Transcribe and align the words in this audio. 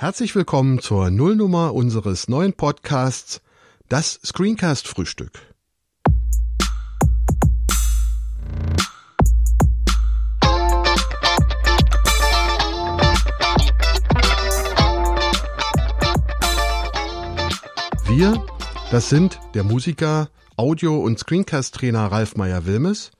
Herzlich 0.00 0.36
willkommen 0.36 0.78
zur 0.78 1.10
Nullnummer 1.10 1.74
unseres 1.74 2.28
neuen 2.28 2.52
Podcasts, 2.52 3.40
das 3.88 4.20
Screencast 4.24 4.86
Frühstück. 4.86 5.40
Wir, 18.06 18.40
das 18.92 19.08
sind 19.08 19.40
der 19.54 19.64
Musiker, 19.64 20.28
Audio- 20.56 21.00
und 21.00 21.18
Screencast-Trainer 21.18 22.06
Ralf 22.12 22.36
Meyer-Wilmes, 22.36 23.10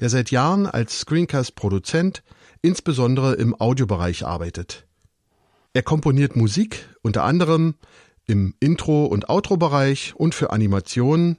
der 0.00 0.08
seit 0.08 0.32
Jahren 0.32 0.66
als 0.66 0.98
Screencast-Produzent 0.98 2.24
insbesondere 2.60 3.34
im 3.34 3.54
Audiobereich 3.54 4.26
arbeitet. 4.26 4.84
Er 5.74 5.82
komponiert 5.82 6.36
Musik 6.36 6.88
unter 7.02 7.24
anderem 7.24 7.74
im 8.26 8.54
Intro- 8.60 9.06
und 9.06 9.28
Outro-Bereich 9.28 10.14
und 10.14 10.32
für 10.32 10.50
Animationen 10.50 11.38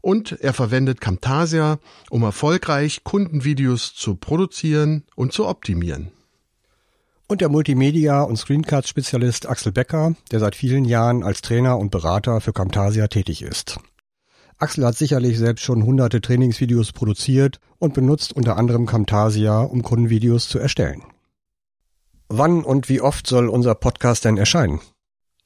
und 0.00 0.32
er 0.32 0.54
verwendet 0.54 1.02
Camtasia, 1.02 1.78
um 2.08 2.22
erfolgreich 2.22 3.04
Kundenvideos 3.04 3.94
zu 3.94 4.16
produzieren 4.16 5.04
und 5.16 5.34
zu 5.34 5.46
optimieren. 5.46 6.12
Und 7.28 7.42
der 7.42 7.50
Multimedia- 7.50 8.22
und 8.22 8.36
Screencast-Spezialist 8.36 9.48
Axel 9.48 9.72
Becker, 9.72 10.14
der 10.30 10.40
seit 10.40 10.56
vielen 10.56 10.86
Jahren 10.86 11.22
als 11.22 11.42
Trainer 11.42 11.78
und 11.78 11.90
Berater 11.90 12.40
für 12.40 12.54
Camtasia 12.54 13.08
tätig 13.08 13.42
ist. 13.42 13.78
Axel 14.56 14.86
hat 14.86 14.96
sicherlich 14.96 15.38
selbst 15.38 15.62
schon 15.62 15.84
hunderte 15.84 16.22
Trainingsvideos 16.22 16.92
produziert 16.92 17.60
und 17.78 17.92
benutzt 17.92 18.32
unter 18.32 18.56
anderem 18.56 18.86
Camtasia, 18.86 19.60
um 19.60 19.82
Kundenvideos 19.82 20.48
zu 20.48 20.58
erstellen. 20.58 21.02
Wann 22.36 22.64
und 22.64 22.88
wie 22.88 23.00
oft 23.00 23.28
soll 23.28 23.48
unser 23.48 23.76
Podcast 23.76 24.24
denn 24.24 24.38
erscheinen? 24.38 24.80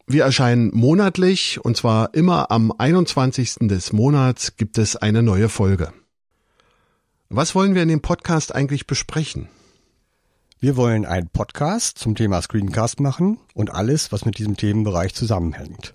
Wir 0.07 0.25
erscheinen 0.25 0.71
monatlich 0.73 1.63
und 1.63 1.77
zwar 1.77 2.15
immer 2.15 2.51
am 2.51 2.73
21. 2.73 3.69
des 3.69 3.93
Monats 3.93 4.57
gibt 4.57 4.79
es 4.79 4.97
eine 4.97 5.23
neue 5.23 5.51
Folge. 5.51 5.93
Was 7.29 7.55
wollen 7.55 7.75
wir 7.75 7.83
in 7.83 7.91
dem 7.91 8.01
Podcast 8.01 8.55
eigentlich 8.55 8.87
besprechen? 8.87 9.51
Wir 10.61 10.77
wollen 10.77 11.05
einen 11.05 11.29
Podcast 11.29 11.99
zum 11.99 12.15
Thema 12.15 12.41
Screencast 12.41 13.01
machen 13.01 13.39
und 13.53 13.71
alles, 13.71 14.11
was 14.11 14.25
mit 14.25 14.39
diesem 14.39 14.57
Themenbereich 14.57 15.13
zusammenhängt. 15.15 15.93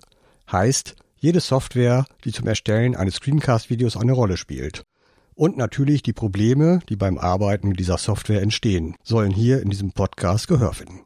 Heißt, 0.52 0.94
jede 1.16 1.40
Software, 1.40 2.06
die 2.22 2.30
zum 2.30 2.46
Erstellen 2.46 2.94
eines 2.94 3.16
Screencast-Videos 3.16 3.96
eine 3.96 4.12
Rolle 4.12 4.36
spielt. 4.36 4.84
Und 5.34 5.56
natürlich 5.56 6.02
die 6.02 6.12
Probleme, 6.12 6.80
die 6.88 6.96
beim 6.96 7.18
Arbeiten 7.18 7.68
mit 7.68 7.80
dieser 7.80 7.98
Software 7.98 8.42
entstehen, 8.42 8.96
sollen 9.02 9.32
hier 9.32 9.60
in 9.62 9.70
diesem 9.70 9.92
Podcast 9.92 10.46
Gehör 10.48 10.72
finden. 10.72 11.00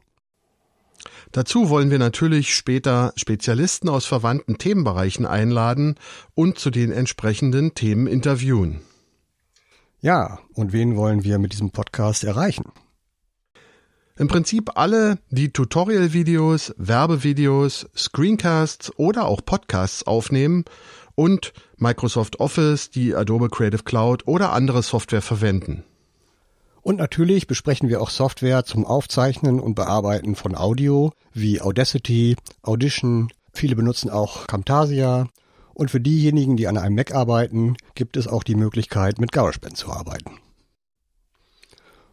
Dazu 1.31 1.69
wollen 1.69 1.91
wir 1.91 1.99
natürlich 1.99 2.55
später 2.55 3.13
Spezialisten 3.15 3.89
aus 3.89 4.05
verwandten 4.05 4.57
Themenbereichen 4.57 5.25
einladen 5.25 5.95
und 6.33 6.57
zu 6.57 6.69
den 6.69 6.91
entsprechenden 6.91 7.75
Themen 7.75 8.07
interviewen. 8.07 8.81
Ja, 10.01 10.39
und 10.53 10.73
wen 10.73 10.95
wollen 10.95 11.23
wir 11.23 11.39
mit 11.39 11.51
diesem 11.51 11.71
Podcast 11.71 12.23
erreichen? 12.23 12.71
Im 14.19 14.27
Prinzip 14.27 14.71
alle, 14.75 15.17
die 15.29 15.53
Tutorial-Videos, 15.53 16.75
Werbevideos, 16.77 17.87
Screencasts 17.95 18.91
oder 18.97 19.25
auch 19.25 19.45
Podcasts 19.45 20.05
aufnehmen 20.05 20.65
und 21.15 21.53
Microsoft 21.77 22.41
Office, 22.41 22.89
die 22.89 23.15
Adobe 23.15 23.47
Creative 23.47 23.83
Cloud 23.83 24.27
oder 24.27 24.51
andere 24.51 24.83
Software 24.83 25.21
verwenden. 25.21 25.85
Und 26.81 26.97
natürlich 26.97 27.47
besprechen 27.47 27.87
wir 27.87 28.01
auch 28.01 28.09
Software 28.09 28.65
zum 28.65 28.85
Aufzeichnen 28.85 29.57
und 29.61 29.75
Bearbeiten 29.75 30.35
von 30.35 30.53
Audio 30.53 31.13
wie 31.31 31.61
Audacity, 31.61 32.35
Audition. 32.61 33.29
Viele 33.53 33.77
benutzen 33.77 34.09
auch 34.09 34.47
Camtasia. 34.47 35.29
Und 35.73 35.91
für 35.91 36.01
diejenigen, 36.01 36.57
die 36.57 36.67
an 36.67 36.77
einem 36.77 36.95
Mac 36.95 37.15
arbeiten, 37.15 37.77
gibt 37.95 38.17
es 38.17 38.27
auch 38.27 38.43
die 38.43 38.55
Möglichkeit, 38.55 39.17
mit 39.21 39.31
GarageBand 39.31 39.77
zu 39.77 39.89
arbeiten. 39.93 40.41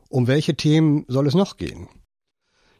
Um 0.09 0.27
welche 0.27 0.57
Themen 0.57 1.05
soll 1.09 1.27
es 1.27 1.35
noch 1.35 1.57
gehen? 1.57 1.89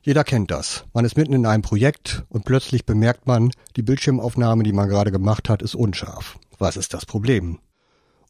Jeder 0.03 0.23
kennt 0.23 0.53
das. 0.53 0.85
Man 0.93 1.05
ist 1.05 1.17
mitten 1.17 1.33
in 1.33 1.47
einem 1.47 1.63
Projekt 1.63 2.25
und 2.29 2.45
plötzlich 2.45 2.87
bemerkt 2.87 3.27
man, 3.27 3.51
die 3.75 3.83
Bildschirmaufnahme, 3.83 4.63
die 4.63 4.73
man 4.73 4.89
gerade 4.89 5.11
gemacht 5.11 5.49
hat, 5.49 5.63
ist 5.63 5.75
unscharf. 5.75 6.39
Was 6.59 6.77
ist 6.77 6.95
das 6.95 7.07
Problem? 7.07 7.59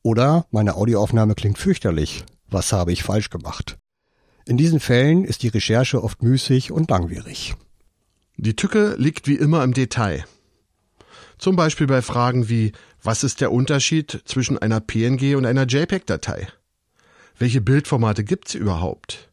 Oder 0.03 0.47
meine 0.51 0.77
Audioaufnahme 0.77 1.35
klingt 1.35 1.59
fürchterlich. 1.59 2.25
Was 2.49 2.73
habe 2.73 2.93
ich 2.93 3.03
falsch 3.03 3.29
gemacht? 3.29 3.77
In 4.47 4.57
diesen 4.57 4.81
Fällen 4.81 5.25
ist 5.25 5.43
die 5.43 5.49
Recherche 5.49 6.03
oft 6.03 6.23
müßig 6.23 6.71
und 6.73 6.89
langwierig. 6.89 7.57
Die 8.37 8.57
Tücke 8.57 8.95
liegt 8.97 9.27
wie 9.27 9.35
immer 9.35 9.65
im 9.65 9.75
Detail. 9.75 10.25
Zum 11.39 11.57
Beispiel 11.57 11.87
bei 11.87 12.01
Fragen 12.01 12.49
wie, 12.49 12.73
was 13.03 13.25
ist 13.25 13.41
der 13.41 13.53
Unterschied 13.53 14.23
zwischen 14.25 14.57
einer 14.57 14.81
PNG 14.81 15.37
und 15.37 15.45
einer 15.45 15.67
JPEG-Datei? 15.67 16.49
Welche 17.39 17.61
Bildformate 17.61 18.25
gibt's 18.25 18.55
überhaupt? 18.55 19.31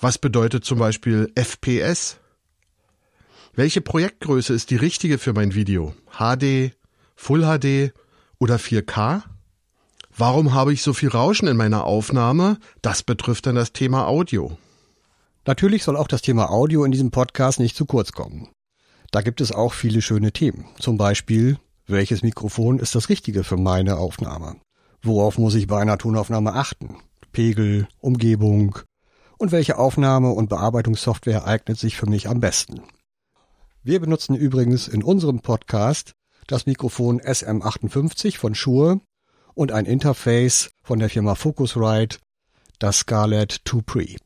Was 0.00 0.18
bedeutet 0.18 0.64
zum 0.64 0.80
Beispiel 0.80 1.30
FPS? 1.36 2.16
Welche 3.54 3.80
Projektgröße 3.80 4.52
ist 4.52 4.70
die 4.70 4.76
richtige 4.76 5.18
für 5.18 5.32
mein 5.32 5.54
Video? 5.54 5.94
HD, 6.18 6.76
Full 7.14 7.42
HD 7.42 7.94
oder 8.40 8.56
4K? 8.56 9.22
Warum 10.16 10.52
habe 10.52 10.72
ich 10.72 10.82
so 10.82 10.92
viel 10.92 11.10
Rauschen 11.10 11.46
in 11.46 11.56
meiner 11.56 11.84
Aufnahme? 11.84 12.58
Das 12.82 13.04
betrifft 13.04 13.46
dann 13.46 13.54
das 13.54 13.72
Thema 13.72 14.08
Audio. 14.08 14.58
Natürlich 15.46 15.84
soll 15.84 15.96
auch 15.96 16.08
das 16.08 16.22
Thema 16.22 16.50
Audio 16.50 16.84
in 16.84 16.90
diesem 16.90 17.12
Podcast 17.12 17.60
nicht 17.60 17.76
zu 17.76 17.86
kurz 17.86 18.10
kommen. 18.10 18.48
Da 19.12 19.22
gibt 19.22 19.40
es 19.40 19.52
auch 19.52 19.74
viele 19.74 20.02
schöne 20.02 20.32
Themen. 20.32 20.66
Zum 20.80 20.96
Beispiel, 20.96 21.58
welches 21.86 22.22
Mikrofon 22.22 22.80
ist 22.80 22.96
das 22.96 23.08
richtige 23.08 23.44
für 23.44 23.56
meine 23.56 23.96
Aufnahme? 23.96 24.56
Worauf 25.06 25.38
muss 25.38 25.54
ich 25.54 25.68
bei 25.68 25.80
einer 25.80 25.98
Tonaufnahme 25.98 26.54
achten? 26.54 26.96
Pegel, 27.30 27.86
Umgebung, 28.00 28.80
und 29.38 29.52
welche 29.52 29.78
Aufnahme- 29.78 30.32
und 30.32 30.48
Bearbeitungssoftware 30.48 31.46
eignet 31.46 31.78
sich 31.78 31.96
für 31.96 32.06
mich 32.06 32.28
am 32.28 32.40
besten. 32.40 32.82
Wir 33.84 34.00
benutzen 34.00 34.34
übrigens 34.34 34.88
in 34.88 35.04
unserem 35.04 35.42
Podcast 35.42 36.10
das 36.48 36.66
Mikrofon 36.66 37.20
SM58 37.20 38.36
von 38.36 38.56
Shure 38.56 39.00
und 39.54 39.70
ein 39.70 39.86
Interface 39.86 40.70
von 40.82 40.98
der 40.98 41.08
Firma 41.08 41.36
Focusrite, 41.36 42.18
das 42.80 42.98
Scarlett 42.98 43.60
2 43.64 43.82
Pre. 43.86 44.16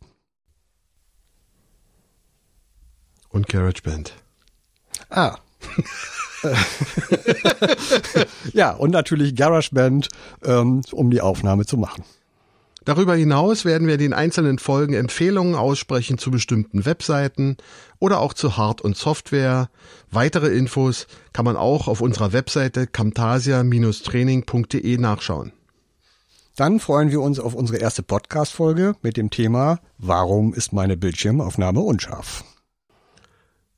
Und 3.28 3.48
GarageBand. 3.48 4.14
Ah. 5.10 5.36
ja, 8.52 8.72
und 8.72 8.90
natürlich 8.90 9.34
GarageBand, 9.34 10.08
ähm, 10.44 10.82
um 10.92 11.10
die 11.10 11.20
Aufnahme 11.20 11.66
zu 11.66 11.76
machen. 11.76 12.04
Darüber 12.84 13.14
hinaus 13.14 13.64
werden 13.66 13.86
wir 13.86 13.98
den 13.98 14.14
einzelnen 14.14 14.58
Folgen 14.58 14.94
Empfehlungen 14.94 15.54
aussprechen 15.54 16.16
zu 16.16 16.30
bestimmten 16.30 16.86
Webseiten 16.86 17.58
oder 17.98 18.20
auch 18.20 18.32
zu 18.32 18.56
Hard- 18.56 18.80
und 18.80 18.96
Software. 18.96 19.68
Weitere 20.10 20.46
Infos 20.48 21.06
kann 21.34 21.44
man 21.44 21.56
auch 21.56 21.88
auf 21.88 22.00
unserer 22.00 22.32
Webseite 22.32 22.86
camtasia-training.de 22.86 24.96
nachschauen. 24.96 25.52
Dann 26.56 26.80
freuen 26.80 27.10
wir 27.10 27.20
uns 27.20 27.38
auf 27.38 27.52
unsere 27.54 27.76
erste 27.78 28.02
Podcast-Folge 28.02 28.94
mit 29.02 29.18
dem 29.18 29.30
Thema 29.30 29.78
Warum 29.98 30.54
ist 30.54 30.72
meine 30.72 30.96
Bildschirmaufnahme 30.96 31.80
unscharf? 31.80 32.44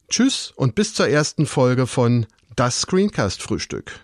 Tschüss 0.08 0.52
und 0.54 0.74
bis 0.74 0.94
zur 0.94 1.08
ersten 1.08 1.46
Folge 1.46 1.86
von 1.86 2.26
Das 2.54 2.82
Screencast 2.82 3.42
Frühstück. 3.42 3.98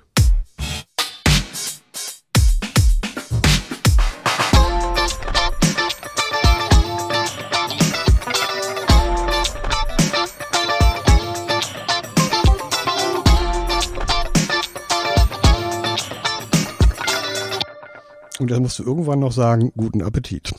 Und 18.39 18.51
dann 18.51 18.63
musst 18.63 18.79
du 18.79 18.85
irgendwann 18.85 19.19
noch 19.21 19.33
sagen, 19.33 19.73
guten 19.77 20.01
Appetit. 20.01 20.55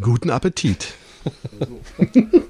Guten 0.00 0.30
Appetit. 0.30 0.94